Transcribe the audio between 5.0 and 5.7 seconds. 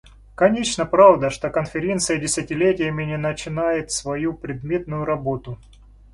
работу.